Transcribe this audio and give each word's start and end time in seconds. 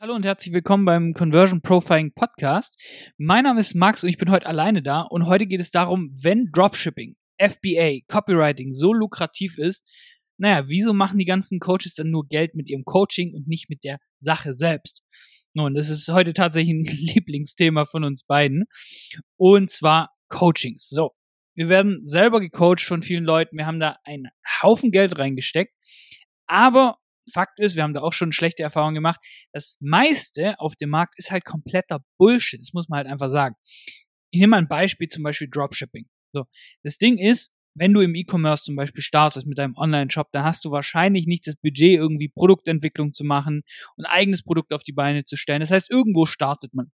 Hallo 0.00 0.14
und 0.14 0.24
herzlich 0.24 0.54
willkommen 0.54 0.84
beim 0.84 1.12
Conversion 1.12 1.60
Profiling 1.60 2.12
Podcast. 2.14 2.76
Mein 3.16 3.42
Name 3.42 3.58
ist 3.58 3.74
Max 3.74 4.04
und 4.04 4.08
ich 4.08 4.16
bin 4.16 4.30
heute 4.30 4.46
alleine 4.46 4.80
da 4.80 5.00
und 5.00 5.26
heute 5.26 5.44
geht 5.44 5.60
es 5.60 5.72
darum, 5.72 6.14
wenn 6.22 6.52
Dropshipping, 6.52 7.16
FBA, 7.36 8.02
Copywriting 8.06 8.72
so 8.72 8.92
lukrativ 8.92 9.58
ist, 9.58 9.84
naja, 10.36 10.68
wieso 10.68 10.92
machen 10.92 11.18
die 11.18 11.24
ganzen 11.24 11.58
Coaches 11.58 11.94
dann 11.96 12.12
nur 12.12 12.28
Geld 12.28 12.54
mit 12.54 12.70
ihrem 12.70 12.84
Coaching 12.84 13.34
und 13.34 13.48
nicht 13.48 13.68
mit 13.68 13.82
der 13.82 13.98
Sache 14.20 14.54
selbst? 14.54 15.02
Nun, 15.52 15.74
das 15.74 15.88
ist 15.88 16.06
heute 16.12 16.32
tatsächlich 16.32 16.74
ein 16.74 16.84
Lieblingsthema 17.14 17.84
von 17.84 18.04
uns 18.04 18.22
beiden 18.22 18.66
und 19.36 19.68
zwar 19.72 20.10
Coachings. 20.28 20.88
So, 20.88 21.10
wir 21.56 21.68
werden 21.68 22.06
selber 22.06 22.38
gecoacht 22.38 22.82
von 22.82 23.02
vielen 23.02 23.24
Leuten, 23.24 23.58
wir 23.58 23.66
haben 23.66 23.80
da 23.80 23.96
einen 24.04 24.28
Haufen 24.62 24.92
Geld 24.92 25.18
reingesteckt, 25.18 25.74
aber 26.46 26.98
Fakt 27.32 27.60
ist, 27.60 27.76
wir 27.76 27.82
haben 27.82 27.92
da 27.92 28.00
auch 28.00 28.12
schon 28.12 28.32
schlechte 28.32 28.62
Erfahrungen 28.62 28.94
gemacht, 28.94 29.20
das 29.52 29.76
meiste 29.80 30.58
auf 30.58 30.76
dem 30.76 30.90
Markt 30.90 31.18
ist 31.18 31.30
halt 31.30 31.44
kompletter 31.44 32.00
Bullshit. 32.18 32.60
Das 32.60 32.72
muss 32.72 32.88
man 32.88 32.98
halt 32.98 33.06
einfach 33.08 33.30
sagen. 33.30 33.54
Ich 34.30 34.40
nehme 34.40 34.52
mal 34.52 34.58
ein 34.58 34.68
Beispiel, 34.68 35.08
zum 35.08 35.22
Beispiel 35.22 35.48
Dropshipping. 35.50 36.06
So, 36.32 36.44
das 36.82 36.98
Ding 36.98 37.18
ist, 37.18 37.50
wenn 37.74 37.92
du 37.92 38.00
im 38.00 38.14
E-Commerce 38.14 38.64
zum 38.64 38.76
Beispiel 38.76 39.02
startest 39.02 39.46
mit 39.46 39.58
deinem 39.58 39.76
Online-Shop, 39.76 40.28
dann 40.32 40.44
hast 40.44 40.64
du 40.64 40.70
wahrscheinlich 40.70 41.26
nicht 41.26 41.46
das 41.46 41.56
Budget, 41.56 41.96
irgendwie 41.96 42.28
Produktentwicklung 42.28 43.12
zu 43.12 43.24
machen 43.24 43.62
und 43.96 44.04
eigenes 44.06 44.42
Produkt 44.42 44.72
auf 44.72 44.82
die 44.82 44.92
Beine 44.92 45.24
zu 45.24 45.36
stellen. 45.36 45.60
Das 45.60 45.70
heißt, 45.70 45.90
irgendwo 45.90 46.26
startet 46.26 46.74
man. 46.74 46.90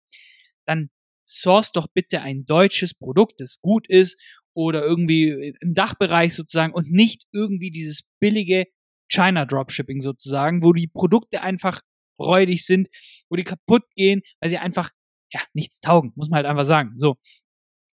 Dann 0.66 0.90
source 1.26 1.72
doch 1.72 1.88
bitte 1.94 2.22
ein 2.22 2.46
deutsches 2.46 2.94
Produkt, 2.94 3.40
das 3.40 3.60
gut 3.62 3.88
ist 3.88 4.20
oder 4.54 4.84
irgendwie 4.84 5.54
im 5.62 5.74
Dachbereich 5.74 6.36
sozusagen 6.36 6.74
und 6.74 6.92
nicht 6.92 7.24
irgendwie 7.32 7.72
dieses 7.72 8.02
billige 8.20 8.66
China 9.14 9.46
Dropshipping 9.46 10.02
sozusagen, 10.02 10.64
wo 10.64 10.74
die 10.74 10.88
Produkte 10.88 11.42
einfach 11.42 11.82
räudig 12.20 12.66
sind, 12.66 12.88
wo 13.30 13.36
die 13.36 13.44
kaputt 13.44 13.84
gehen, 13.96 14.22
weil 14.40 14.50
sie 14.50 14.58
einfach 14.58 14.92
ja 15.32 15.42
nichts 15.54 15.80
taugen, 15.80 16.12
muss 16.16 16.30
man 16.30 16.38
halt 16.38 16.46
einfach 16.46 16.66
sagen. 16.66 16.94
So. 16.98 17.16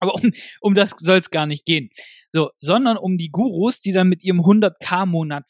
Aber 0.01 0.15
um, 0.15 0.31
um 0.61 0.75
das 0.75 0.95
soll 0.99 1.19
es 1.19 1.31
gar 1.31 1.47
nicht 1.47 1.65
gehen. 1.65 1.91
So, 2.31 2.51
sondern 2.59 2.97
um 2.97 3.19
die 3.19 3.31
Gurus, 3.31 3.81
die 3.81 3.93
dann 3.93 4.09
mit 4.09 4.25
ihrem 4.25 4.41
100k 4.41 5.07
Monat 5.07 5.45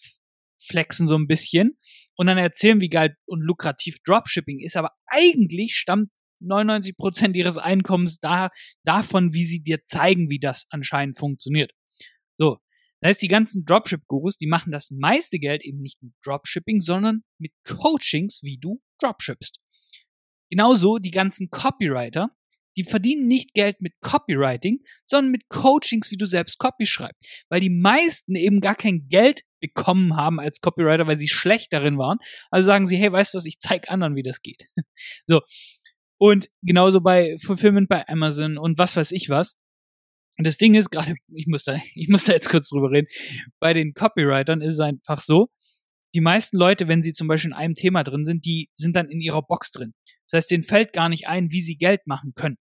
flexen 0.63 1.09
so 1.09 1.17
ein 1.17 1.27
bisschen 1.27 1.79
und 2.17 2.27
dann 2.27 2.39
erzählen, 2.39 2.81
wie 2.81 2.89
geil 2.89 3.17
und 3.27 3.41
lukrativ 3.41 3.99
Dropshipping 4.05 4.61
ist, 4.61 4.77
aber 4.77 4.93
eigentlich 5.07 5.77
stammt 5.77 6.11
99% 6.41 7.35
ihres 7.35 7.59
Einkommens 7.59 8.21
da, 8.21 8.51
davon, 8.85 9.33
wie 9.33 9.45
sie 9.45 9.61
dir 9.61 9.85
zeigen, 9.87 10.31
wie 10.31 10.39
das 10.39 10.67
anscheinend 10.71 11.19
funktioniert. 11.19 11.73
So, 12.37 12.59
das 13.01 13.11
heißt, 13.11 13.23
die 13.23 13.29
ganzen 13.29 13.65
Dropship-Gurus, 13.65 14.39
die 14.39 14.47
machen 14.47 14.73
das 14.73 14.91
meiste 14.91 15.39
Geld 15.39 15.65
eben 15.65 15.79
nicht 15.79 16.03
mit 16.03 16.13
Dropshipping, 16.25 16.81
sondern 16.81 17.23
mit 17.39 17.53
Coachings, 17.65 18.41
wie 18.43 18.59
du 18.59 18.81
Dropshippst. 19.01 19.61
Genauso 20.51 20.99
die 20.99 21.11
ganzen 21.11 21.51
Copywriter, 21.51 22.31
die 22.77 22.85
verdienen 22.85 23.27
nicht 23.27 23.55
Geld 23.55 23.81
mit 23.81 24.01
Copywriting, 24.01 24.85
sondern 25.05 25.33
mit 25.33 25.49
Coachings, 25.49 26.11
wie 26.11 26.17
du 26.17 26.27
selbst 26.27 26.59
Copy 26.59 26.87
schreibst. 26.87 27.25
Weil 27.49 27.61
die 27.61 27.71
meisten 27.71 28.35
eben 28.35 28.61
gar 28.61 28.77
kein 28.77 29.09
Geld 29.09 29.43
bekommen 29.61 30.17
haben 30.17 30.39
als 30.39 30.61
Copywriter, 30.61 31.07
weil 31.07 31.19
sie 31.19 31.29
schlecht 31.29 31.73
darin 31.73 31.99
waren. 31.99 32.19
Also 32.51 32.67
sagen 32.67 32.87
sie, 32.87 32.97
hey, 32.97 33.11
weißt 33.11 33.35
du 33.35 33.39
was, 33.39 33.45
ich 33.47 33.59
zeig 33.59 33.91
anderen, 33.91 34.15
wie 34.15 34.23
das 34.23 34.43
geht. 34.43 34.69
so. 35.27 35.41
Und 36.19 36.49
genauso 36.63 37.01
bei 37.01 37.37
Fulfillment 37.39 37.89
bei 37.89 38.07
Amazon 38.09 38.59
und 38.59 38.79
was 38.79 38.97
weiß 38.97 39.13
ich 39.13 39.29
was. 39.29 39.57
Und 40.39 40.47
das 40.47 40.57
Ding 40.57 40.75
ist 40.75 40.91
gerade, 40.91 41.15
ich 41.35 41.47
muss 41.47 41.65
da, 41.65 41.77
ich 41.95 42.09
muss 42.09 42.25
da 42.25 42.33
jetzt 42.33 42.49
kurz 42.49 42.69
drüber 42.69 42.91
reden. 42.91 43.09
Bei 43.61 43.75
den 43.75 43.93
Copywritern 43.93 44.63
ist 44.63 44.75
es 44.75 44.81
einfach 44.81 45.21
so, 45.21 45.49
die 46.15 46.21
meisten 46.21 46.57
Leute, 46.57 46.89
wenn 46.89 47.03
sie 47.03 47.13
zum 47.13 47.29
Beispiel 47.29 47.51
in 47.51 47.57
einem 47.57 47.75
Thema 47.75 48.03
drin 48.03 48.25
sind, 48.25 48.47
die 48.47 48.71
sind 48.73 48.97
dann 48.97 49.11
in 49.11 49.21
ihrer 49.21 49.43
Box 49.43 49.71
drin. 49.71 49.93
Das 50.27 50.39
heißt, 50.39 50.51
denen 50.51 50.65
fällt 50.65 50.93
gar 50.93 51.09
nicht 51.09 51.27
ein, 51.27 51.51
wie 51.51 51.61
sie 51.61 51.77
Geld 51.77 52.07
machen 52.07 52.33
können. 52.35 52.57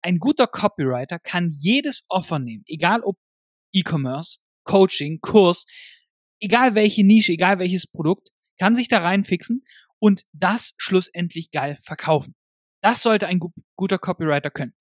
Ein 0.00 0.18
guter 0.18 0.46
Copywriter 0.46 1.18
kann 1.18 1.50
jedes 1.50 2.04
Offer 2.08 2.38
nehmen, 2.38 2.62
egal 2.66 3.02
ob 3.02 3.18
E-Commerce, 3.72 4.38
Coaching, 4.64 5.18
Kurs, 5.20 5.66
egal 6.40 6.74
welche 6.74 7.04
Nische, 7.04 7.32
egal 7.32 7.58
welches 7.58 7.86
Produkt, 7.86 8.28
kann 8.58 8.76
sich 8.76 8.88
da 8.88 9.00
reinfixen 9.00 9.64
und 9.98 10.22
das 10.32 10.72
schlussendlich 10.76 11.50
geil 11.50 11.76
verkaufen. 11.82 12.34
Das 12.80 13.02
sollte 13.02 13.26
ein 13.26 13.40
guter 13.76 13.98
Copywriter 13.98 14.50
können 14.50 14.72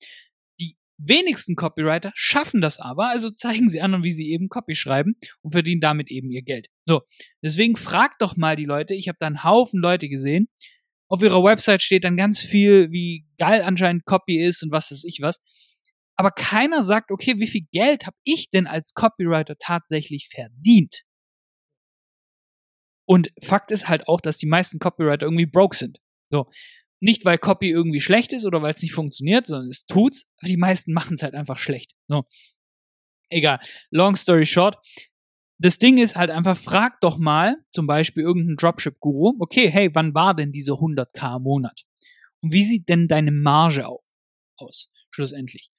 wenigsten 0.97 1.56
Copywriter 1.56 2.12
schaffen 2.16 2.62
das 2.62 2.80
aber, 2.80 3.09
also 3.09 3.30
zeigen 3.30 3.69
sie 3.69 3.81
anderen, 3.81 4.03
wie 4.03 4.13
sie 4.13 4.31
eben 4.31 4.50
Copy 4.50 4.75
schreiben 4.75 5.16
und 5.41 5.52
verdienen 5.52 5.81
damit 5.81 6.09
eben 6.09 6.31
ihr 6.31 6.41
Geld. 6.41 6.68
So, 6.85 7.02
deswegen 7.44 7.75
fragt 7.75 8.22
doch 8.22 8.35
mal 8.35 8.56
die 8.56 8.66
Leute, 8.66 8.96
ich 8.96 9.07
habe 9.07 9.18
da 9.19 9.28
einen 9.28 9.44
Haufen 9.44 9.81
Leute 9.81 10.09
gesehen, 10.09 10.47
auf 11.09 11.22
ihrer 11.22 11.44
Website 11.44 11.81
steht 11.81 12.03
dann 12.03 12.18
ganz 12.18 12.41
viel, 12.41 12.91
wie 12.91 13.25
geil 13.38 13.62
anscheinend 13.62 14.06
Copy 14.06 14.41
ist 14.41 14.63
und 14.63 14.72
was 14.72 14.91
weiß 14.91 15.03
ich 15.06 15.19
was. 15.22 15.40
Aber 16.18 16.31
keiner 16.31 16.84
sagt, 16.84 17.12
okay, 17.12 17.36
wie 17.38 17.47
viel 17.47 17.68
Geld 17.72 18.06
habe 18.06 18.18
ich 18.24 18.50
denn 18.50 18.68
als 18.68 18.94
Copywriter 18.94 19.56
tatsächlich 19.57 20.30
verdient? 20.30 21.03
Und 23.06 23.31
Fakt 23.41 23.72
ist 23.72 23.88
halt 23.88 24.07
auch, 24.07 24.19
dass 24.19 24.38
die 24.38 24.47
meisten 24.47 24.80
Copywriter 24.80 25.25
irgendwie 25.25 25.46
broke 25.46 25.78
sind. 25.78 26.00
So, 26.30 26.50
nicht, 27.00 27.25
weil 27.25 27.38
Copy 27.38 27.69
irgendwie 27.69 28.02
schlecht 28.02 28.34
ist 28.34 28.46
oder 28.46 28.62
weil 28.62 28.74
es 28.74 28.81
nicht 28.81 28.94
funktioniert, 28.94 29.47
sondern 29.47 29.69
es 29.69 29.85
tut's. 29.85 30.25
Aber 30.40 30.50
die 30.50 30.58
meisten 30.58 30.94
machen 30.94 31.16
es 31.16 31.24
halt 31.24 31.35
einfach 31.35 31.58
schlecht. 31.58 31.94
So. 32.08 32.25
Egal. 33.30 33.59
Long 33.91 34.16
story 34.16 34.46
short. 34.46 34.78
Das 35.59 35.80
Ding 35.80 35.97
ist 35.97 36.16
halt 36.16 36.30
einfach, 36.30 36.56
frag 36.56 37.00
doch 37.02 37.18
mal 37.18 37.56
zum 37.72 37.88
Beispiel 37.88 38.24
irgendeinen 38.24 38.57
Dropship-Guru, 38.57 39.38
okay, 39.40 39.69
hey, 39.69 39.90
wann 39.94 40.13
war 40.13 40.36
denn 40.36 40.52
diese 40.52 40.74
100k 40.74 41.38
im 41.38 41.44
Monat? 41.44 41.84
Und 42.41 42.53
wie 42.53 42.63
sieht 42.63 42.88
denn 42.90 43.07
deine 43.07 43.31
Marge 43.31 43.88
auf, 43.88 44.06
aus, 44.57 44.90
schlussendlich? 45.09 45.72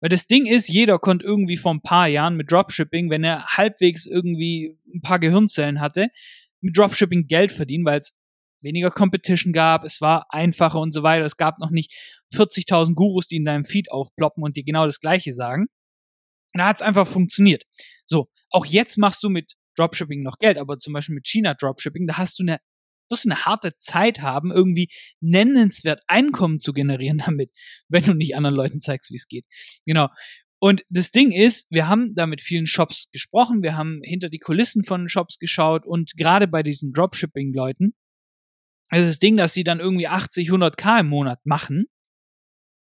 Weil 0.00 0.08
das 0.08 0.26
Ding 0.26 0.46
ist, 0.46 0.68
jeder 0.68 0.98
konnte 0.98 1.26
irgendwie 1.26 1.56
vor 1.56 1.72
ein 1.72 1.82
paar 1.82 2.06
Jahren 2.08 2.36
mit 2.36 2.50
Dropshipping, 2.50 3.10
wenn 3.10 3.24
er 3.24 3.46
halbwegs 3.46 4.06
irgendwie 4.06 4.78
ein 4.94 5.02
paar 5.02 5.18
Gehirnzellen 5.18 5.80
hatte, 5.80 6.08
mit 6.60 6.76
Dropshipping 6.76 7.26
Geld 7.26 7.52
verdienen, 7.52 7.84
weil 7.84 8.00
es 8.00 8.14
weniger 8.60 8.90
Competition 8.90 9.52
gab, 9.52 9.84
es 9.84 10.00
war 10.00 10.26
einfacher 10.30 10.80
und 10.80 10.92
so 10.92 11.02
weiter. 11.02 11.24
Es 11.24 11.36
gab 11.36 11.58
noch 11.60 11.70
nicht 11.70 11.92
40.000 12.34 12.94
Gurus, 12.94 13.26
die 13.26 13.36
in 13.36 13.44
deinem 13.44 13.64
Feed 13.64 13.90
aufploppen 13.90 14.42
und 14.42 14.56
dir 14.56 14.64
genau 14.64 14.86
das 14.86 15.00
Gleiche 15.00 15.32
sagen. 15.32 15.66
Da 16.52 16.68
hat 16.68 16.76
es 16.76 16.82
einfach 16.82 17.06
funktioniert. 17.06 17.64
So, 18.06 18.28
auch 18.50 18.66
jetzt 18.66 18.98
machst 18.98 19.22
du 19.22 19.28
mit 19.28 19.54
Dropshipping 19.76 20.22
noch 20.22 20.38
Geld, 20.38 20.58
aber 20.58 20.78
zum 20.78 20.94
Beispiel 20.94 21.14
mit 21.14 21.26
China 21.26 21.54
Dropshipping, 21.54 22.06
da 22.06 22.16
hast 22.16 22.38
du 22.38 22.42
eine 22.42 22.58
wirst 23.08 23.24
du 23.24 23.30
eine 23.30 23.44
harte 23.44 23.76
Zeit 23.76 24.20
haben, 24.20 24.50
irgendwie 24.50 24.88
nennenswert 25.20 26.02
Einkommen 26.08 26.60
zu 26.60 26.72
generieren 26.72 27.18
damit, 27.24 27.50
wenn 27.88 28.04
du 28.04 28.14
nicht 28.14 28.36
anderen 28.36 28.56
Leuten 28.56 28.80
zeigst, 28.80 29.10
wie 29.10 29.16
es 29.16 29.28
geht. 29.28 29.44
Genau. 29.84 30.08
Und 30.58 30.82
das 30.88 31.10
Ding 31.10 31.32
ist, 31.32 31.70
wir 31.70 31.86
haben 31.86 32.14
da 32.14 32.26
mit 32.26 32.40
vielen 32.40 32.66
Shops 32.66 33.10
gesprochen, 33.12 33.62
wir 33.62 33.76
haben 33.76 34.00
hinter 34.02 34.30
die 34.30 34.38
Kulissen 34.38 34.84
von 34.84 35.08
Shops 35.08 35.38
geschaut 35.38 35.86
und 35.86 36.16
gerade 36.16 36.48
bei 36.48 36.62
diesen 36.62 36.92
Dropshipping-Leuten, 36.92 37.94
das 38.90 39.18
Ding, 39.18 39.36
dass 39.36 39.54
sie 39.54 39.64
dann 39.64 39.80
irgendwie 39.80 40.08
80, 40.08 40.50
100k 40.50 41.00
im 41.00 41.08
Monat 41.08 41.44
machen 41.44 41.86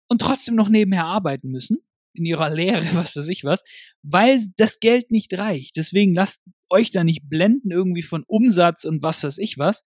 und 0.09 0.21
trotzdem 0.21 0.55
noch 0.55 0.69
nebenher 0.69 1.05
arbeiten 1.05 1.51
müssen, 1.51 1.79
in 2.15 2.25
ihrer 2.25 2.51
Lehre, 2.55 2.95
was 2.95 3.17
weiß 3.17 3.29
ich 3.29 3.45
was, 3.45 3.63
weil 4.03 4.47
das 4.57 4.81
Geld 4.81 5.11
nicht 5.11 5.37
reicht. 5.37 5.77
Deswegen 5.77 6.15
lasst 6.15 6.41
euch 6.69 6.91
da 6.91 7.05
nicht 7.05 7.29
blenden 7.29 7.71
irgendwie 7.71 8.03
von 8.03 8.25
Umsatz 8.27 8.85
und 8.85 9.03
was 9.03 9.23
weiß 9.23 9.39
ich 9.39 9.59
was. 9.59 9.85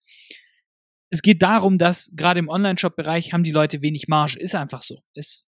Es 1.09 1.21
geht 1.21 1.41
darum, 1.41 1.77
dass 1.77 2.11
gerade 2.15 2.39
im 2.39 2.49
Online-Shop-Bereich 2.49 3.31
haben 3.31 3.43
die 3.43 3.51
Leute 3.51 3.81
wenig 3.81 4.07
Marge. 4.07 4.37
Ist 4.39 4.55
einfach 4.55 4.81
so. 4.81 4.99
Es, 5.13 5.45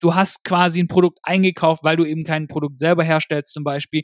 du 0.00 0.14
hast 0.14 0.44
quasi 0.44 0.80
ein 0.80 0.88
Produkt 0.88 1.18
eingekauft, 1.22 1.82
weil 1.82 1.96
du 1.96 2.04
eben 2.04 2.24
kein 2.24 2.46
Produkt 2.46 2.78
selber 2.78 3.04
herstellst 3.04 3.54
zum 3.54 3.64
Beispiel 3.64 4.02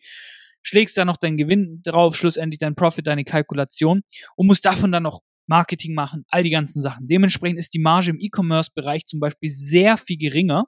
schlägst 0.65 0.97
da 0.97 1.05
noch 1.05 1.19
deinen 1.19 1.37
Gewinn 1.37 1.83
drauf, 1.85 2.17
schlussendlich 2.17 2.59
dein 2.59 2.75
Profit, 2.75 3.07
deine 3.07 3.25
Kalkulation 3.25 4.03
und 4.37 4.47
musst 4.47 4.65
davon 4.65 4.91
dann 4.91 5.03
noch 5.03 5.21
Marketing 5.47 5.95
machen, 5.95 6.25
all 6.29 6.43
die 6.43 6.51
ganzen 6.51 6.83
Sachen. 6.83 7.07
Dementsprechend 7.07 7.59
ist 7.59 7.75
die 7.75 7.79
Marge 7.79 8.11
im 8.11 8.19
E-Commerce-Bereich 8.21 9.07
zum 9.07 9.21
Beispiel 9.21 9.51
sehr 9.51 9.97
viel 9.97 10.17
geringer 10.17 10.67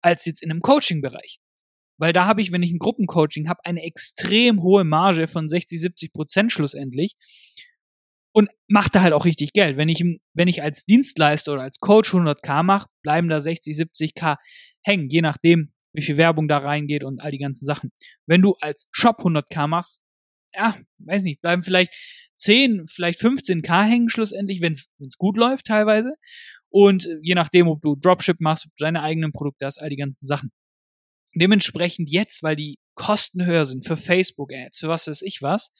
als 0.00 0.24
jetzt 0.24 0.42
in 0.42 0.50
einem 0.50 0.60
Coaching-Bereich. 0.60 1.40
Weil 1.98 2.12
da 2.12 2.26
habe 2.26 2.40
ich, 2.42 2.52
wenn 2.52 2.62
ich 2.62 2.70
ein 2.70 2.78
Gruppencoaching 2.78 3.48
habe, 3.48 3.64
eine 3.64 3.82
extrem 3.82 4.62
hohe 4.62 4.84
Marge 4.84 5.28
von 5.28 5.48
60, 5.48 5.80
70 5.80 6.12
Prozent 6.12 6.52
schlussendlich 6.52 7.16
und 8.32 8.50
mache 8.68 8.90
da 8.90 9.00
halt 9.00 9.14
auch 9.14 9.24
richtig 9.24 9.54
Geld. 9.54 9.78
Wenn 9.78 9.88
ich, 9.88 10.04
wenn 10.34 10.48
ich 10.48 10.62
als 10.62 10.84
Dienstleister 10.84 11.54
oder 11.54 11.62
als 11.62 11.80
Coach 11.80 12.12
100k 12.12 12.62
mache, 12.62 12.88
bleiben 13.02 13.28
da 13.30 13.40
60, 13.40 13.74
70k 13.76 14.36
hängen, 14.82 15.08
je 15.08 15.22
nachdem, 15.22 15.72
wie 15.94 16.02
viel 16.02 16.18
Werbung 16.18 16.46
da 16.46 16.58
reingeht 16.58 17.02
und 17.02 17.22
all 17.22 17.30
die 17.30 17.38
ganzen 17.38 17.64
Sachen. 17.64 17.92
Wenn 18.26 18.42
du 18.42 18.54
als 18.60 18.86
Shop 18.90 19.20
100k 19.20 19.66
machst, 19.66 20.02
ja, 20.54 20.76
weiß 20.98 21.22
nicht, 21.22 21.40
bleiben 21.40 21.62
vielleicht 21.62 21.94
10, 22.36 22.86
vielleicht 22.88 23.20
15k 23.20 23.84
hängen 23.84 24.10
schlussendlich, 24.10 24.60
wenn 24.60 24.74
es 24.74 25.18
gut 25.18 25.36
läuft 25.36 25.66
teilweise. 25.66 26.12
Und 26.68 27.08
je 27.22 27.34
nachdem, 27.34 27.68
ob 27.68 27.80
du 27.80 27.96
Dropship 27.96 28.40
machst, 28.40 28.66
ob 28.66 28.76
du 28.76 28.84
deine 28.84 29.02
eigenen 29.02 29.32
Produkte 29.32 29.66
hast, 29.66 29.78
all 29.78 29.88
die 29.88 29.96
ganzen 29.96 30.26
Sachen. 30.26 30.50
Dementsprechend 31.34 32.10
jetzt, 32.10 32.42
weil 32.42 32.56
die 32.56 32.78
Kosten 32.94 33.44
höher 33.44 33.66
sind 33.66 33.86
für 33.86 33.96
Facebook-Ads, 33.96 34.80
für 34.80 34.88
was 34.88 35.06
weiß 35.06 35.22
ich 35.22 35.42
was, 35.42 35.70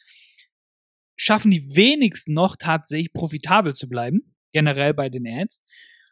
schaffen 1.17 1.51
die 1.51 1.75
wenigsten 1.75 2.35
noch 2.35 2.57
tatsächlich 2.57 3.13
profitabel 3.13 3.75
zu 3.75 3.89
bleiben, 3.89 4.35
generell 4.53 4.95
bei 4.95 5.09
den 5.09 5.27
Ads. 5.27 5.63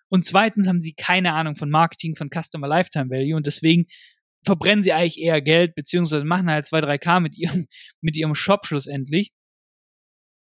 Und 0.08 0.25
zweitens 0.25 0.67
haben 0.67 0.81
sie 0.81 0.94
keine 0.94 1.35
Ahnung 1.35 1.56
von 1.56 1.70
Marketing, 1.70 2.14
von 2.17 2.31
Customer 2.31 2.69
Lifetime 2.69 3.11
Value 3.11 3.37
und 3.37 3.46
deswegen 3.46 3.87
verbrennen 4.44 4.85
sie 4.85 4.93
eigentlich 4.93 5.19
eher 5.19 5.41
Geld, 5.43 5.75
beziehungsweise 5.75 6.25
machen 6.25 6.50
halt 6.50 6.67
2, 6.67 6.81
3K 6.81 7.20
mit 7.20 7.37
ihrem, 7.37 7.67
mit 8.00 8.17
ihrem 8.17 8.35
Shop 8.35 8.67
schlussendlich. 8.67 9.32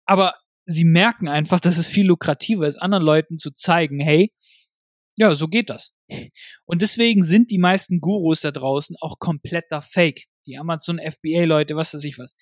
Aber 0.09 0.37
sie 0.65 0.85
merken 0.85 1.29
einfach, 1.29 1.61
dass 1.61 1.77
es 1.77 1.87
viel 1.87 2.07
lukrativer 2.07 2.67
ist, 2.67 2.77
anderen 2.77 3.05
Leuten 3.05 3.37
zu 3.37 3.53
zeigen, 3.53 4.01
hey, 4.01 4.33
ja, 5.17 5.35
so 5.35 5.49
geht 5.49 5.69
das. 5.69 5.95
Und 6.65 6.81
deswegen 6.81 7.25
sind 7.25 7.51
die 7.51 7.59
meisten 7.59 8.01
Gurus 8.01 8.41
da 8.41 8.51
draußen 8.51 8.97
auch 9.01 9.19
kompletter 9.19 9.83
Fake. 9.83 10.25
Die 10.47 10.57
Amazon 10.57 10.99
FBA-Leute, 10.99 11.77
was 11.77 11.93
weiß 11.93 12.05
ich 12.05 12.19
was. 12.19 12.37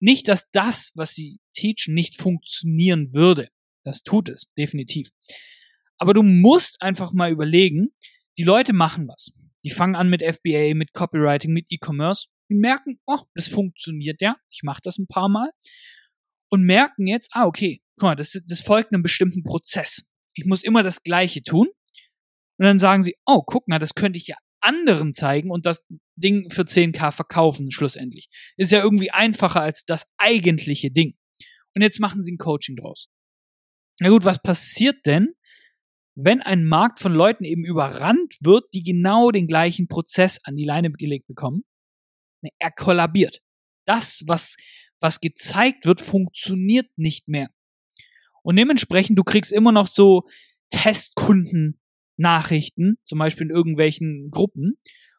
Nicht, 0.00 0.28
dass 0.28 0.44
das, 0.52 0.92
was 0.94 1.14
sie 1.14 1.40
teachen, 1.54 1.92
nicht 1.92 2.16
funktionieren 2.16 3.12
würde. 3.12 3.48
Das 3.84 4.02
tut 4.02 4.30
es, 4.30 4.46
definitiv. 4.56 5.10
Aber 5.98 6.14
du 6.14 6.22
musst 6.22 6.80
einfach 6.80 7.12
mal 7.12 7.30
überlegen, 7.30 7.88
die 8.38 8.44
Leute 8.44 8.72
machen 8.72 9.08
was. 9.08 9.32
Die 9.64 9.70
fangen 9.70 9.96
an 9.96 10.08
mit 10.08 10.22
FBA, 10.22 10.74
mit 10.74 10.94
Copywriting, 10.94 11.52
mit 11.52 11.66
E-Commerce. 11.68 12.28
Die 12.48 12.54
merken, 12.54 12.98
oh, 13.04 13.20
das 13.34 13.48
funktioniert 13.48 14.22
ja. 14.22 14.36
Ich 14.48 14.62
mache 14.62 14.80
das 14.82 14.96
ein 14.96 15.08
paar 15.08 15.28
Mal. 15.28 15.50
Und 16.50 16.64
merken 16.64 17.06
jetzt, 17.06 17.30
ah, 17.32 17.46
okay, 17.46 17.82
guck 17.96 18.08
mal, 18.08 18.14
das, 18.14 18.38
das 18.46 18.60
folgt 18.60 18.92
einem 18.92 19.02
bestimmten 19.02 19.42
Prozess. 19.42 20.04
Ich 20.34 20.44
muss 20.44 20.62
immer 20.62 20.82
das 20.82 21.02
Gleiche 21.02 21.42
tun. 21.42 21.68
Und 22.58 22.64
dann 22.64 22.78
sagen 22.78 23.04
sie, 23.04 23.16
oh, 23.26 23.42
guck 23.44 23.68
mal, 23.68 23.78
das 23.78 23.94
könnte 23.94 24.18
ich 24.18 24.26
ja 24.28 24.36
anderen 24.60 25.12
zeigen 25.14 25.50
und 25.50 25.66
das 25.66 25.82
Ding 26.16 26.50
für 26.50 26.62
10k 26.62 27.12
verkaufen, 27.12 27.70
schlussendlich. 27.70 28.28
Ist 28.56 28.72
ja 28.72 28.82
irgendwie 28.82 29.10
einfacher 29.10 29.60
als 29.60 29.84
das 29.84 30.04
eigentliche 30.16 30.90
Ding. 30.90 31.16
Und 31.74 31.82
jetzt 31.82 32.00
machen 32.00 32.22
sie 32.22 32.32
ein 32.32 32.38
Coaching 32.38 32.76
draus. 32.76 33.08
Na 34.00 34.08
gut, 34.08 34.24
was 34.24 34.42
passiert 34.42 35.06
denn, 35.06 35.34
wenn 36.16 36.42
ein 36.42 36.64
Markt 36.64 36.98
von 36.98 37.14
Leuten 37.14 37.44
eben 37.44 37.64
überrannt 37.64 38.36
wird, 38.40 38.64
die 38.74 38.82
genau 38.82 39.30
den 39.30 39.46
gleichen 39.46 39.86
Prozess 39.86 40.40
an 40.42 40.56
die 40.56 40.64
Leine 40.64 40.90
gelegt 40.90 41.28
bekommen? 41.28 41.62
Er 42.58 42.72
kollabiert. 42.72 43.40
Das, 43.86 44.22
was, 44.26 44.56
was 45.00 45.20
gezeigt 45.20 45.86
wird, 45.86 46.00
funktioniert 46.00 46.88
nicht 46.96 47.28
mehr. 47.28 47.50
Und 48.42 48.56
dementsprechend, 48.56 49.18
du 49.18 49.24
kriegst 49.24 49.52
immer 49.52 49.72
noch 49.72 49.86
so 49.86 50.28
Testkunden 50.70 51.80
Nachrichten, 52.16 52.98
zum 53.04 53.18
Beispiel 53.18 53.46
in 53.46 53.54
irgendwelchen 53.54 54.30
Gruppen, 54.30 54.78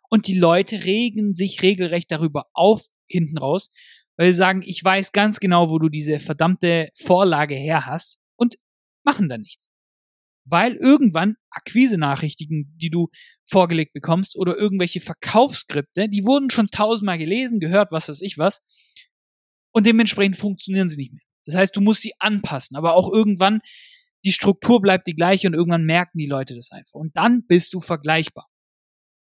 und 0.09 0.27
die 0.27 0.37
Leute 0.37 0.83
regen 0.83 1.33
sich 1.33 1.61
regelrecht 1.61 2.11
darüber 2.11 2.47
auf 2.53 2.83
hinten 3.07 3.37
raus, 3.37 3.69
weil 4.17 4.31
sie 4.31 4.37
sagen, 4.37 4.63
ich 4.65 4.83
weiß 4.83 5.11
ganz 5.11 5.39
genau, 5.39 5.69
wo 5.69 5.79
du 5.79 5.87
diese 5.89 6.19
verdammte 6.19 6.89
Vorlage 6.95 7.55
her 7.55 7.85
hast 7.85 8.19
und 8.35 8.57
machen 9.03 9.29
dann 9.29 9.41
nichts. 9.41 9.69
Weil 10.45 10.75
irgendwann 10.75 11.35
Akquise-Nachrichten, 11.51 12.75
die 12.75 12.89
du 12.89 13.09
vorgelegt 13.45 13.93
bekommst 13.93 14.35
oder 14.35 14.57
irgendwelche 14.57 14.99
Verkaufsskripte, 14.99 16.09
die 16.09 16.25
wurden 16.25 16.49
schon 16.49 16.69
tausendmal 16.69 17.17
gelesen, 17.17 17.59
gehört, 17.59 17.91
was 17.91 18.09
weiß 18.09 18.21
ich 18.21 18.37
was, 18.37 18.61
und 19.71 19.85
dementsprechend 19.85 20.35
funktionieren 20.35 20.89
sie 20.89 20.97
nicht 20.97 21.13
mehr. 21.13 21.23
Das 21.45 21.55
heißt, 21.55 21.75
du 21.75 21.81
musst 21.81 22.01
sie 22.01 22.13
anpassen, 22.19 22.77
aber 22.77 22.93
auch 22.93 23.11
irgendwann 23.11 23.61
die 24.25 24.31
Struktur 24.31 24.81
bleibt 24.81 25.07
die 25.07 25.15
gleiche 25.15 25.47
und 25.47 25.53
irgendwann 25.53 25.85
merken 25.85 26.17
die 26.17 26.25
Leute 26.25 26.55
das 26.55 26.71
einfach. 26.71 26.99
Und 26.99 27.15
dann 27.15 27.45
bist 27.47 27.73
du 27.73 27.79
vergleichbar. 27.79 28.47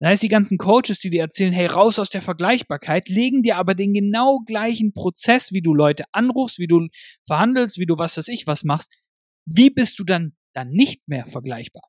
Das 0.00 0.10
heißt, 0.10 0.22
die 0.22 0.28
ganzen 0.28 0.58
Coaches, 0.58 1.00
die 1.00 1.10
dir 1.10 1.22
erzählen, 1.22 1.52
hey, 1.52 1.66
raus 1.66 1.98
aus 1.98 2.10
der 2.10 2.22
Vergleichbarkeit, 2.22 3.08
legen 3.08 3.42
dir 3.42 3.56
aber 3.56 3.74
den 3.74 3.92
genau 3.92 4.40
gleichen 4.46 4.92
Prozess, 4.92 5.52
wie 5.52 5.62
du 5.62 5.74
Leute 5.74 6.04
anrufst, 6.12 6.58
wie 6.58 6.68
du 6.68 6.86
verhandelst, 7.26 7.78
wie 7.78 7.86
du 7.86 7.96
was 7.98 8.16
weiß 8.16 8.28
ich 8.28 8.46
was 8.46 8.64
machst. 8.64 8.92
Wie 9.44 9.70
bist 9.70 9.98
du 9.98 10.04
dann, 10.04 10.36
dann 10.54 10.68
nicht 10.68 11.02
mehr 11.08 11.26
vergleichbar? 11.26 11.82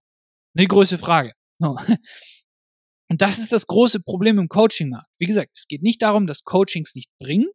Eine 0.56 0.68
große 0.68 0.98
Frage. 0.98 1.34
Und 1.60 3.22
das 3.22 3.40
ist 3.40 3.52
das 3.52 3.68
große 3.68 4.00
Problem 4.02 4.40
im 4.40 4.48
Coaching-Markt. 4.48 5.10
Wie 5.20 5.26
gesagt, 5.26 5.52
es 5.56 5.68
geht 5.68 5.82
nicht 5.82 6.02
darum, 6.02 6.26
dass 6.26 6.44
Coachings 6.44 6.96
nicht 6.96 7.12
bringen. 7.20 7.48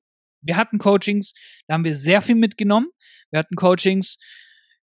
Wir 0.44 0.56
hatten 0.56 0.79
Coachings, 0.79 1.32
da 1.67 1.75
haben 1.75 1.85
wir 1.85 1.96
sehr 1.96 2.23
viel 2.23 2.35
mitgenommen. 2.35 2.88
Wir 3.31 3.38
hatten 3.38 3.56
Coachings, 3.56 4.19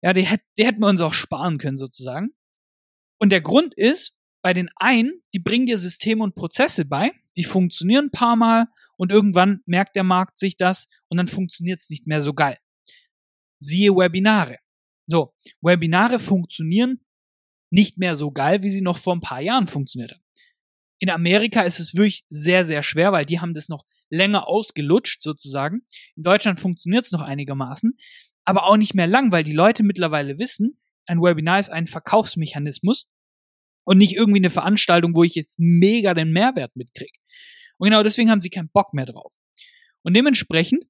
ja, 0.02 0.12
die, 0.12 0.28
die 0.58 0.66
hätten 0.66 0.80
wir 0.80 0.88
uns 0.88 1.00
auch 1.00 1.14
sparen 1.14 1.58
können 1.58 1.78
sozusagen. 1.78 2.30
Und 3.18 3.30
der 3.30 3.40
Grund 3.40 3.74
ist, 3.74 4.14
bei 4.42 4.52
den 4.52 4.68
einen, 4.76 5.22
die 5.32 5.38
bringen 5.38 5.66
dir 5.66 5.78
Systeme 5.78 6.22
und 6.22 6.34
Prozesse 6.34 6.84
bei, 6.84 7.12
die 7.36 7.44
funktionieren 7.44 8.06
ein 8.06 8.10
paar 8.10 8.36
Mal 8.36 8.66
und 8.96 9.10
irgendwann 9.10 9.62
merkt 9.64 9.96
der 9.96 10.04
Markt 10.04 10.38
sich 10.38 10.56
das 10.56 10.86
und 11.08 11.16
dann 11.16 11.28
funktioniert 11.28 11.80
es 11.80 11.88
nicht 11.88 12.06
mehr 12.06 12.20
so 12.20 12.34
geil. 12.34 12.58
Siehe 13.60 13.96
Webinare. 13.96 14.58
So, 15.06 15.34
Webinare 15.62 16.18
funktionieren 16.18 17.00
nicht 17.70 17.98
mehr 17.98 18.16
so 18.16 18.30
geil, 18.30 18.62
wie 18.62 18.70
sie 18.70 18.82
noch 18.82 18.98
vor 18.98 19.16
ein 19.16 19.20
paar 19.20 19.40
Jahren 19.40 19.66
funktioniert 19.66 20.12
haben. 20.12 20.24
In 21.00 21.10
Amerika 21.10 21.62
ist 21.62 21.80
es 21.80 21.94
wirklich 21.94 22.24
sehr, 22.28 22.64
sehr 22.64 22.82
schwer, 22.82 23.12
weil 23.12 23.24
die 23.24 23.40
haben 23.40 23.54
das 23.54 23.68
noch 23.68 23.84
länger 24.10 24.48
ausgelutscht 24.48 25.22
sozusagen. 25.22 25.86
In 26.16 26.22
Deutschland 26.22 26.60
funktioniert 26.60 27.04
es 27.04 27.12
noch 27.12 27.22
einigermaßen 27.22 27.96
aber 28.44 28.66
auch 28.66 28.76
nicht 28.76 28.94
mehr 28.94 29.06
lang, 29.06 29.32
weil 29.32 29.44
die 29.44 29.52
Leute 29.52 29.82
mittlerweile 29.82 30.38
wissen, 30.38 30.78
ein 31.06 31.20
Webinar 31.20 31.58
ist 31.58 31.70
ein 31.70 31.86
Verkaufsmechanismus 31.86 33.06
und 33.84 33.98
nicht 33.98 34.14
irgendwie 34.14 34.38
eine 34.38 34.50
Veranstaltung, 34.50 35.14
wo 35.14 35.24
ich 35.24 35.34
jetzt 35.34 35.58
mega 35.58 36.14
den 36.14 36.32
Mehrwert 36.32 36.74
mitkriege. 36.76 37.18
Und 37.78 37.88
genau 37.88 38.02
deswegen 38.02 38.30
haben 38.30 38.40
sie 38.40 38.50
keinen 38.50 38.70
Bock 38.70 38.94
mehr 38.94 39.06
drauf. 39.06 39.34
Und 40.02 40.14
dementsprechend, 40.14 40.84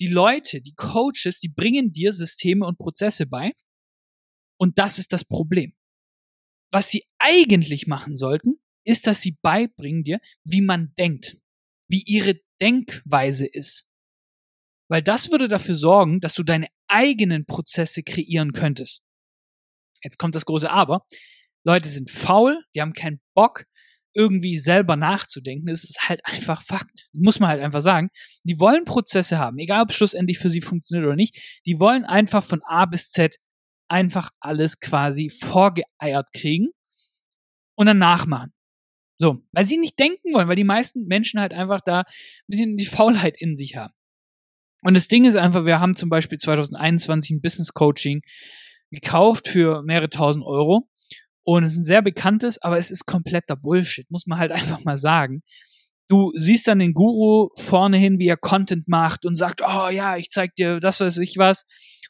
die 0.00 0.08
Leute, 0.08 0.60
die 0.60 0.74
Coaches, 0.74 1.40
die 1.40 1.48
bringen 1.48 1.92
dir 1.92 2.12
Systeme 2.12 2.66
und 2.66 2.78
Prozesse 2.78 3.26
bei. 3.26 3.52
Und 4.58 4.78
das 4.78 4.98
ist 4.98 5.12
das 5.12 5.24
Problem. 5.24 5.74
Was 6.72 6.88
sie 6.88 7.04
eigentlich 7.18 7.86
machen 7.86 8.16
sollten, 8.16 8.60
ist, 8.84 9.06
dass 9.06 9.20
sie 9.20 9.36
beibringen 9.42 10.04
dir, 10.04 10.20
wie 10.44 10.62
man 10.62 10.94
denkt, 10.96 11.36
wie 11.90 12.02
ihre 12.06 12.40
Denkweise 12.60 13.46
ist. 13.46 13.86
Weil 14.88 15.02
das 15.02 15.30
würde 15.30 15.48
dafür 15.48 15.74
sorgen, 15.74 16.20
dass 16.20 16.34
du 16.34 16.42
deine 16.42 16.68
eigenen 16.88 17.46
Prozesse 17.46 18.02
kreieren 18.02 18.52
könntest. 18.52 19.02
Jetzt 20.02 20.18
kommt 20.18 20.34
das 20.34 20.46
große 20.46 20.70
Aber. 20.70 21.06
Leute 21.64 21.88
sind 21.88 22.10
faul, 22.10 22.58
die 22.74 22.80
haben 22.80 22.94
keinen 22.94 23.20
Bock, 23.34 23.64
irgendwie 24.14 24.58
selber 24.58 24.96
nachzudenken. 24.96 25.66
Das 25.66 25.84
ist 25.84 26.08
halt 26.08 26.24
einfach 26.24 26.62
Fakt. 26.62 27.08
Muss 27.12 27.38
man 27.38 27.50
halt 27.50 27.62
einfach 27.62 27.82
sagen. 27.82 28.08
Die 28.44 28.58
wollen 28.58 28.84
Prozesse 28.84 29.38
haben, 29.38 29.58
egal 29.58 29.82
ob 29.82 29.90
es 29.90 29.96
schlussendlich 29.96 30.38
für 30.38 30.50
sie 30.50 30.60
funktioniert 30.60 31.06
oder 31.06 31.16
nicht. 31.16 31.60
Die 31.66 31.78
wollen 31.78 32.04
einfach 32.04 32.42
von 32.42 32.60
A 32.64 32.86
bis 32.86 33.10
Z 33.10 33.36
einfach 33.88 34.30
alles 34.40 34.80
quasi 34.80 35.30
vorgeeiert 35.30 36.32
kriegen 36.32 36.70
und 37.76 37.86
dann 37.86 37.98
nachmachen. 37.98 38.52
So, 39.20 39.38
weil 39.52 39.66
sie 39.66 39.76
nicht 39.76 39.98
denken 39.98 40.32
wollen, 40.32 40.48
weil 40.48 40.56
die 40.56 40.64
meisten 40.64 41.04
Menschen 41.04 41.40
halt 41.40 41.52
einfach 41.52 41.82
da 41.82 42.00
ein 42.00 42.04
bisschen 42.46 42.78
die 42.78 42.86
Faulheit 42.86 43.34
in 43.38 43.54
sich 43.54 43.76
haben. 43.76 43.92
Und 44.82 44.94
das 44.94 45.08
Ding 45.08 45.26
ist 45.26 45.36
einfach, 45.36 45.66
wir 45.66 45.78
haben 45.78 45.94
zum 45.94 46.08
Beispiel 46.08 46.38
2021 46.38 47.32
ein 47.32 47.42
Business 47.42 47.74
Coaching 47.74 48.22
gekauft 48.90 49.46
für 49.46 49.82
mehrere 49.82 50.08
tausend 50.08 50.46
Euro. 50.46 50.88
Und 51.42 51.64
es 51.64 51.72
ist 51.72 51.78
ein 51.80 51.84
sehr 51.84 52.00
bekanntes, 52.00 52.62
aber 52.62 52.78
es 52.78 52.90
ist 52.90 53.04
kompletter 53.04 53.56
Bullshit, 53.56 54.10
muss 54.10 54.26
man 54.26 54.38
halt 54.38 54.52
einfach 54.52 54.84
mal 54.84 54.96
sagen. 54.96 55.42
Du 56.08 56.32
siehst 56.34 56.66
dann 56.66 56.78
den 56.78 56.94
Guru 56.94 57.50
vorne 57.56 57.98
hin, 57.98 58.18
wie 58.18 58.28
er 58.28 58.38
Content 58.38 58.88
macht 58.88 59.26
und 59.26 59.36
sagt, 59.36 59.60
oh 59.60 59.90
ja, 59.90 60.16
ich 60.16 60.30
zeig 60.30 60.54
dir 60.54 60.80
das, 60.80 60.98
weiß 61.00 61.18
ich 61.18 61.36
was. 61.36 61.64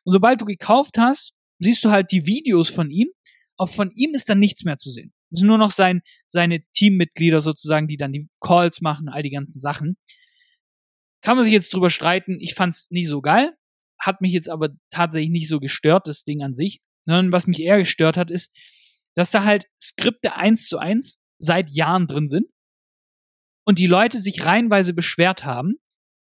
Und 0.04 0.12
sobald 0.12 0.40
du 0.40 0.44
gekauft 0.44 0.96
hast, 0.96 1.34
siehst 1.58 1.84
du 1.84 1.90
halt 1.90 2.12
die 2.12 2.24
Videos 2.24 2.68
von 2.68 2.88
ihm. 2.88 3.08
Auch 3.56 3.68
von 3.68 3.90
ihm 3.96 4.14
ist 4.14 4.28
dann 4.28 4.38
nichts 4.38 4.62
mehr 4.62 4.78
zu 4.78 4.90
sehen. 4.90 5.12
Es 5.32 5.40
sind 5.40 5.48
nur 5.48 5.58
noch 5.58 5.70
sein, 5.70 6.02
seine 6.26 6.64
Teammitglieder 6.74 7.40
sozusagen, 7.40 7.88
die 7.88 7.96
dann 7.96 8.12
die 8.12 8.28
Calls 8.40 8.80
machen, 8.80 9.08
all 9.08 9.22
die 9.22 9.30
ganzen 9.30 9.60
Sachen. 9.60 9.96
Kann 11.22 11.36
man 11.36 11.44
sich 11.44 11.52
jetzt 11.52 11.72
drüber 11.72 11.90
streiten. 11.90 12.38
Ich 12.40 12.54
fand's 12.54 12.90
nicht 12.90 13.08
so 13.08 13.20
geil. 13.20 13.56
Hat 13.98 14.20
mich 14.20 14.32
jetzt 14.32 14.48
aber 14.48 14.70
tatsächlich 14.90 15.30
nicht 15.30 15.48
so 15.48 15.60
gestört, 15.60 16.06
das 16.06 16.24
Ding 16.24 16.42
an 16.42 16.54
sich. 16.54 16.80
Sondern 17.04 17.32
was 17.32 17.46
mich 17.46 17.60
eher 17.60 17.78
gestört 17.78 18.16
hat, 18.16 18.30
ist, 18.30 18.52
dass 19.14 19.30
da 19.30 19.44
halt 19.44 19.66
Skripte 19.80 20.36
eins 20.36 20.66
zu 20.66 20.78
eins 20.78 21.18
seit 21.38 21.70
Jahren 21.70 22.06
drin 22.06 22.28
sind. 22.28 22.46
Und 23.66 23.78
die 23.78 23.86
Leute 23.86 24.20
sich 24.20 24.44
reihenweise 24.44 24.94
beschwert 24.94 25.44
haben. 25.44 25.74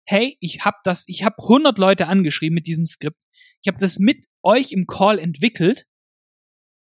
Hey, 0.07 0.37
ich 0.41 0.65
hab 0.65 0.83
das, 0.85 1.05
ich 1.07 1.23
hab 1.23 1.39
100 1.39 1.79
Leute 1.79 2.07
angeschrieben 2.09 2.55
mit 2.55 2.67
diesem 2.67 2.87
Skript. 2.87 3.23
Ich 3.63 3.69
habe 3.69 3.79
das 3.79 3.99
mit 3.99 4.27
euch 4.43 4.73
im 4.73 4.87
Call 4.87 5.19
entwickelt. 5.19 5.87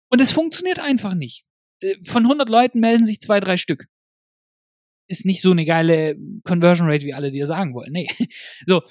Und 0.10 0.20
es 0.20 0.32
funktioniert 0.32 0.80
einfach 0.80 1.14
nicht. 1.14 1.46
Äh, 1.82 1.96
von 2.04 2.24
100 2.24 2.50
Leuten 2.50 2.80
melden 2.80 3.06
sich 3.06 3.20
zwei, 3.22 3.40
drei 3.40 3.58
Stück 3.58 3.88
ist 5.08 5.26
nicht 5.26 5.42
so 5.42 5.52
eine 5.52 5.66
geile 5.66 6.16
Conversion 6.44 6.90
Rate, 6.90 7.06
wie 7.06 7.14
alle 7.14 7.32
dir 7.32 7.48
sagen 7.48 7.74
wollen. 7.74 7.92
Nee. 7.92 8.10
So, 8.66 8.82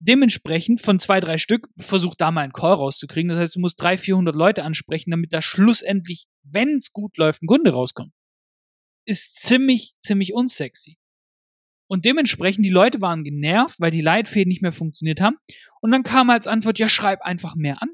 dementsprechend 0.00 0.80
von 0.80 1.00
zwei, 1.00 1.20
drei 1.20 1.38
Stück 1.38 1.68
versuch 1.76 2.14
da 2.14 2.30
mal 2.30 2.42
einen 2.42 2.52
Call 2.52 2.74
rauszukriegen. 2.74 3.28
Das 3.28 3.38
heißt, 3.38 3.56
du 3.56 3.60
musst 3.60 3.80
drei, 3.80 3.98
vierhundert 3.98 4.36
Leute 4.36 4.62
ansprechen, 4.62 5.10
damit 5.10 5.32
da 5.32 5.42
schlussendlich, 5.42 6.26
wenn 6.42 6.78
es 6.78 6.92
gut 6.92 7.16
läuft, 7.16 7.42
ein 7.42 7.46
Kunde 7.46 7.72
rauskommt. 7.72 8.12
Ist 9.06 9.34
ziemlich, 9.36 9.94
ziemlich 10.02 10.34
unsexy. 10.34 10.98
Und 11.90 12.04
dementsprechend, 12.04 12.66
die 12.66 12.70
Leute 12.70 13.00
waren 13.00 13.24
genervt, 13.24 13.80
weil 13.80 13.90
die 13.90 14.02
Leitfäden 14.02 14.48
nicht 14.48 14.60
mehr 14.60 14.72
funktioniert 14.72 15.22
haben. 15.22 15.36
Und 15.80 15.90
dann 15.90 16.02
kam 16.02 16.28
als 16.28 16.46
Antwort, 16.46 16.78
ja, 16.78 16.88
schreib 16.88 17.22
einfach 17.22 17.54
mehr 17.54 17.82
an. 17.82 17.88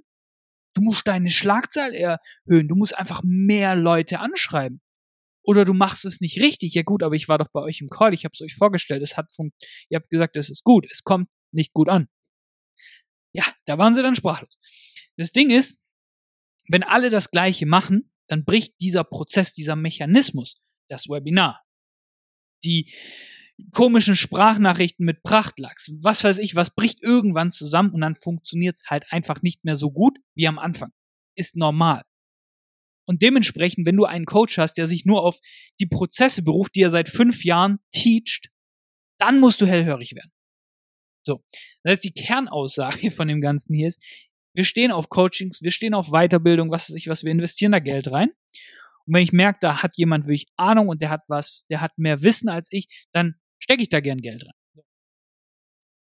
Du 0.75 0.83
musst 0.83 1.07
deine 1.07 1.31
Schlagzahl 1.31 1.95
erhöhen, 1.95 2.69
du 2.69 2.75
musst 2.75 2.97
einfach 2.97 3.23
mehr 3.25 3.75
Leute 3.77 4.21
anschreiben. 4.21 4.81
Oder 5.43 5.65
du 5.65 5.75
machst 5.75 6.05
es 6.05 6.21
nicht 6.21 6.41
richtig. 6.41 6.75
Ja 6.75 6.83
gut, 6.83 7.03
aber 7.03 7.15
ich 7.15 7.29
war 7.29 7.39
doch 7.39 7.49
bei 7.53 7.61
euch 7.61 7.81
im 7.81 7.89
Call, 7.89 8.15
ich 8.15 8.25
habe 8.25 8.33
es 8.33 8.41
euch 8.41 8.55
vorgestellt, 8.55 9.03
es 9.03 9.17
hat 9.17 9.31
funkt, 9.33 9.55
ihr 9.91 9.97
habt 9.97 10.11
gesagt, 10.11 10.37
es 10.37 10.51
ist 10.51 10.65
gut, 10.65 10.87
es 10.91 11.03
kommt 11.03 11.29
nicht 11.53 11.73
gut 11.73 11.89
an. 11.89 12.09
Ja, 13.33 13.45
da 13.67 13.79
waren 13.79 13.95
sie 13.95 14.03
dann 14.03 14.17
sprachlos. 14.17 14.59
Das 15.17 15.33
Ding 15.33 15.51
ist, 15.51 15.79
wenn 16.69 16.83
alle 16.83 17.11
das 17.11 17.31
Gleiche 17.31 17.67
machen, 17.67 18.11
dann 18.27 18.45
bricht 18.45 18.81
dieser 18.81 19.05
Prozess, 19.05 19.53
dieser 19.53 19.77
Mechanismus, 19.77 20.63
das 20.89 21.09
Webinar, 21.09 21.63
die 22.65 22.93
komischen 23.73 24.17
Sprachnachrichten 24.17 25.05
mit 25.07 25.23
Prachtlachs, 25.23 25.93
was 26.01 26.25
weiß 26.25 26.39
ich, 26.39 26.57
was 26.57 26.75
bricht 26.75 27.03
irgendwann 27.03 27.53
zusammen 27.53 27.91
und 27.91 28.01
dann 28.01 28.17
funktioniert 28.17 28.77
es 28.77 28.83
halt 28.87 29.05
einfach 29.11 29.43
nicht 29.43 29.65
mehr 29.65 29.77
so 29.77 29.91
gut 29.91 30.19
wie 30.35 30.49
am 30.49 30.59
Anfang. 30.59 30.91
Ist 31.37 31.57
normal. 31.57 32.03
Und 33.07 33.23
dementsprechend, 33.23 33.87
wenn 33.87 33.97
du 33.97 34.05
einen 34.05 34.25
Coach 34.25 34.59
hast, 34.59 34.75
der 34.75 34.87
sich 34.87 35.05
nur 35.05 35.23
auf 35.23 35.39
die 35.81 35.87
Prozesse 35.87 36.43
beruft, 36.43 36.75
die 36.75 36.83
er 36.83 36.91
seit 36.91 37.09
fünf 37.09 37.45
Jahren 37.45 37.79
teacht, 37.93 38.49
dann 39.19 39.41
musst 39.41 39.61
du 39.61 39.67
hellhörig 39.67 40.15
werden. 40.15 40.33
So. 41.27 41.45
Das 41.83 41.93
heißt, 41.93 42.05
die 42.05 42.13
Kernaussage 42.13 43.11
von 43.11 43.29
dem 43.29 43.41
Ganzen 43.41 43.75
hier 43.75 43.89
ist, 43.89 44.03
wir 44.55 44.65
stehen 44.65 44.93
auf 44.93 45.09
Coachings, 45.09 45.63
wir 45.63 45.71
stehen 45.71 45.95
auf 45.95 46.11
Weiterbildung, 46.11 46.71
was 46.71 46.89
weiß 46.89 46.97
ich 46.97 47.09
was, 47.09 47.25
wir 47.25 47.33
investieren 47.33 47.73
da 47.73 47.81
Geld 47.81 48.11
rein. 48.11 48.31
Und 49.07 49.15
wenn 49.15 49.23
ich 49.23 49.33
merke, 49.33 49.59
da 49.61 49.83
hat 49.83 49.97
jemand 49.97 50.25
wirklich 50.25 50.47
Ahnung 50.57 50.89
und 50.89 51.03
der 51.03 51.11
hat 51.11 51.23
was, 51.29 51.67
der 51.69 51.81
hat 51.81 51.99
mehr 51.99 52.23
Wissen 52.23 52.49
als 52.49 52.73
ich, 52.73 52.89
dann 53.13 53.35
stecke 53.65 53.83
ich 53.83 53.89
da 53.89 54.01
gern 54.01 54.21
Geld 54.21 54.45
rein. 54.45 54.85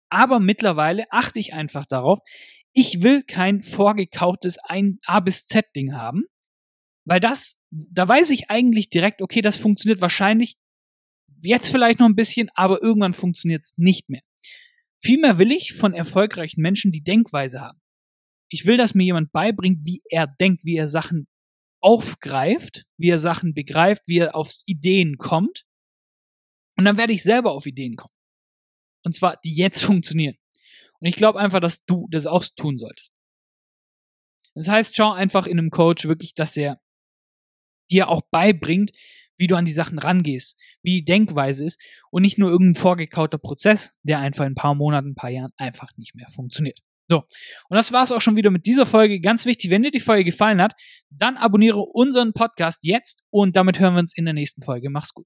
Aber 0.10 0.40
mittlerweile 0.40 1.06
achte 1.10 1.40
ich 1.40 1.54
einfach 1.54 1.86
darauf, 1.86 2.20
ich 2.74 3.02
will 3.02 3.24
kein 3.24 3.64
vorgekautes 3.64 4.58
ein 4.60 5.00
A 5.06 5.20
bis 5.20 5.46
Z 5.46 5.66
Ding 5.76 5.94
haben, 5.94 6.24
weil 7.06 7.20
das, 7.20 7.56
da 7.72 8.08
weiß 8.08 8.30
ich 8.30 8.50
eigentlich 8.50 8.90
direkt, 8.90 9.22
okay, 9.22 9.42
das 9.42 9.58
funktioniert 9.58 10.02
wahrscheinlich 10.02 10.58
jetzt 11.44 11.70
vielleicht 11.70 12.00
noch 12.00 12.08
ein 12.08 12.16
bisschen, 12.16 12.50
aber 12.54 12.82
irgendwann 12.82 13.14
funktioniert 13.14 13.64
es 13.64 13.74
nicht 13.78 14.10
mehr. 14.10 14.22
Vielmehr 15.02 15.38
will 15.38 15.52
ich 15.52 15.74
von 15.74 15.94
erfolgreichen 15.94 16.62
Menschen 16.62 16.92
die 16.92 17.04
Denkweise 17.04 17.62
haben. 17.62 17.80
Ich 18.50 18.66
will, 18.66 18.78
dass 18.78 18.94
mir 18.94 19.04
jemand 19.04 19.32
beibringt, 19.32 19.80
wie 19.84 20.02
er 20.10 20.28
denkt, 20.28 20.64
wie 20.64 20.78
er 20.78 20.88
Sachen 20.88 21.28
aufgreift, 21.82 22.86
wie 22.98 23.10
er 23.10 23.20
Sachen 23.20 23.54
begreift, 23.54 24.04
wie 24.06 24.20
er 24.20 24.36
auf 24.36 24.54
Ideen 24.66 25.18
kommt. 25.18 25.66
Und 26.78 26.86
dann 26.86 26.98
werde 26.98 27.14
ich 27.14 27.24
selber 27.24 27.52
auf 27.52 27.66
Ideen 27.66 27.96
kommen. 27.96 28.14
Und 29.06 29.16
zwar, 29.16 29.38
die 29.44 29.56
jetzt 29.56 29.84
funktionieren. 29.86 30.36
Und 31.00 31.08
ich 31.08 31.16
glaube 31.16 31.40
einfach, 31.40 31.60
dass 31.60 31.84
du 31.86 32.08
das 32.10 32.26
auch 32.26 32.46
tun 32.56 32.78
solltest. 32.78 33.12
Das 34.56 34.68
heißt, 34.68 34.96
schau 34.96 35.12
einfach 35.12 35.48
in 35.48 35.58
einem 35.58 35.72
Coach 35.72 36.06
wirklich, 36.06 36.36
dass 36.36 36.56
er 36.56 36.80
dir 37.92 38.08
auch 38.08 38.22
beibringt, 38.32 38.92
wie 39.38 39.48
du 39.48 39.56
an 39.56 39.66
die 39.66 39.74
Sachen 39.74 40.00
rangehst, 40.00 40.58
wie 40.84 41.00
die 41.00 41.06
Denkweise 41.06 41.66
ist 41.66 41.82
und 42.12 42.22
nicht 42.22 42.38
nur 42.38 42.52
irgendein 42.52 42.80
vorgekauter 42.80 43.40
Prozess, 43.40 43.92
der 44.04 44.20
einfach 44.20 44.46
in 44.46 44.54
ein 44.54 44.56
paar 44.56 44.76
Monaten, 44.76 45.10
ein 45.10 45.16
paar 45.16 45.32
Jahren 45.32 45.52
einfach 45.58 45.90
nicht 45.98 46.16
mehr 46.16 46.30
funktioniert. 46.30 46.80
So, 47.10 47.24
und 47.68 47.76
das 47.76 47.92
war's 47.92 48.12
auch 48.12 48.22
schon 48.22 48.38
wieder 48.38 48.52
mit 48.52 48.66
dieser 48.66 48.86
Folge. 48.86 49.20
Ganz 49.20 49.46
wichtig, 49.46 49.70
wenn 49.70 49.84
dir 49.84 49.92
die 49.92 50.00
Folge 50.00 50.24
gefallen 50.24 50.62
hat, 50.62 50.74
dann 51.10 51.36
abonniere 51.36 51.80
unseren 51.80 52.34
Podcast 52.34 52.80
jetzt 52.84 53.24
und 53.30 53.56
damit 53.56 53.80
hören 53.80 53.96
wir 53.96 54.00
uns 54.00 54.16
in 54.16 54.26
der 54.26 54.34
nächsten 54.34 54.62
Folge. 54.62 54.90
Mach's 54.90 55.14
gut. 55.14 55.26